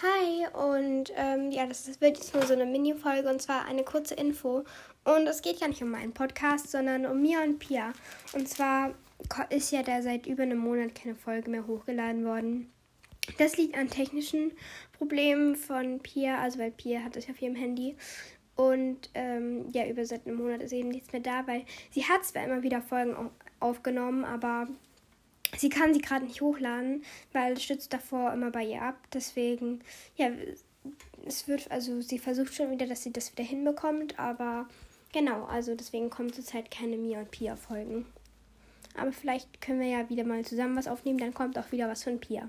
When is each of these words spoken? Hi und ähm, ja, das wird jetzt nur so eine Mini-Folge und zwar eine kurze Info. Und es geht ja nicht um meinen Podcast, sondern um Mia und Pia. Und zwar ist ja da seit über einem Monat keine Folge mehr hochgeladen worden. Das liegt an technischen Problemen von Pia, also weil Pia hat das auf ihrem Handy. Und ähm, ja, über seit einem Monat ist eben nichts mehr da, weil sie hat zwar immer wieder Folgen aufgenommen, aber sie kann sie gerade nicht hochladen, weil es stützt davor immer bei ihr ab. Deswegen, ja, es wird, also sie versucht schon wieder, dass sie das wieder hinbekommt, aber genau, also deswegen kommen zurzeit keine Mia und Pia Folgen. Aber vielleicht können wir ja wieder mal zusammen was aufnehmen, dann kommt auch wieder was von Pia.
Hi 0.00 0.46
und 0.52 1.12
ähm, 1.16 1.50
ja, 1.50 1.66
das 1.66 2.00
wird 2.00 2.18
jetzt 2.18 2.32
nur 2.32 2.46
so 2.46 2.52
eine 2.52 2.66
Mini-Folge 2.66 3.28
und 3.28 3.42
zwar 3.42 3.64
eine 3.64 3.82
kurze 3.82 4.14
Info. 4.14 4.62
Und 5.02 5.26
es 5.26 5.42
geht 5.42 5.58
ja 5.58 5.66
nicht 5.66 5.82
um 5.82 5.90
meinen 5.90 6.12
Podcast, 6.12 6.70
sondern 6.70 7.04
um 7.04 7.20
Mia 7.20 7.42
und 7.42 7.58
Pia. 7.58 7.92
Und 8.32 8.48
zwar 8.48 8.94
ist 9.50 9.72
ja 9.72 9.82
da 9.82 10.00
seit 10.00 10.28
über 10.28 10.44
einem 10.44 10.58
Monat 10.58 10.94
keine 10.94 11.16
Folge 11.16 11.50
mehr 11.50 11.66
hochgeladen 11.66 12.24
worden. 12.24 12.72
Das 13.38 13.56
liegt 13.56 13.76
an 13.76 13.90
technischen 13.90 14.52
Problemen 14.92 15.56
von 15.56 15.98
Pia, 15.98 16.38
also 16.38 16.60
weil 16.60 16.70
Pia 16.70 17.00
hat 17.02 17.16
das 17.16 17.28
auf 17.28 17.42
ihrem 17.42 17.56
Handy. 17.56 17.96
Und 18.54 19.10
ähm, 19.14 19.68
ja, 19.72 19.84
über 19.88 20.04
seit 20.04 20.28
einem 20.28 20.36
Monat 20.36 20.62
ist 20.62 20.72
eben 20.72 20.90
nichts 20.90 21.10
mehr 21.10 21.22
da, 21.22 21.44
weil 21.48 21.64
sie 21.90 22.04
hat 22.04 22.24
zwar 22.24 22.44
immer 22.44 22.62
wieder 22.62 22.82
Folgen 22.82 23.30
aufgenommen, 23.58 24.24
aber 24.24 24.68
sie 25.58 25.68
kann 25.68 25.92
sie 25.92 26.00
gerade 26.00 26.24
nicht 26.24 26.40
hochladen, 26.40 27.02
weil 27.32 27.54
es 27.54 27.62
stützt 27.62 27.92
davor 27.92 28.32
immer 28.32 28.50
bei 28.50 28.64
ihr 28.64 28.82
ab. 28.82 28.96
Deswegen, 29.12 29.80
ja, 30.16 30.30
es 31.26 31.48
wird, 31.48 31.70
also 31.70 32.00
sie 32.00 32.18
versucht 32.18 32.54
schon 32.54 32.70
wieder, 32.70 32.86
dass 32.86 33.02
sie 33.02 33.12
das 33.12 33.32
wieder 33.32 33.44
hinbekommt, 33.44 34.18
aber 34.18 34.68
genau, 35.12 35.44
also 35.44 35.74
deswegen 35.74 36.10
kommen 36.10 36.32
zurzeit 36.32 36.70
keine 36.70 36.96
Mia 36.96 37.20
und 37.20 37.30
Pia 37.30 37.56
Folgen. 37.56 38.06
Aber 38.96 39.12
vielleicht 39.12 39.60
können 39.60 39.80
wir 39.80 39.88
ja 39.88 40.08
wieder 40.08 40.24
mal 40.24 40.44
zusammen 40.44 40.76
was 40.76 40.88
aufnehmen, 40.88 41.18
dann 41.18 41.34
kommt 41.34 41.58
auch 41.58 41.70
wieder 41.72 41.88
was 41.88 42.04
von 42.04 42.18
Pia. 42.18 42.48